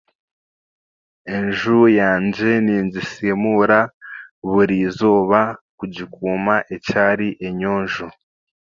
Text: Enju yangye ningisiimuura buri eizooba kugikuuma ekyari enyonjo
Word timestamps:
Enju 1.35 1.79
yangye 1.99 2.51
ningisiimuura 2.65 3.79
buri 4.49 4.75
eizooba 4.83 5.39
kugikuuma 5.77 6.55
ekyari 6.75 7.27
enyonjo 7.47 8.07